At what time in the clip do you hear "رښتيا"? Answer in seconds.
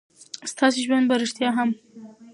1.21-1.49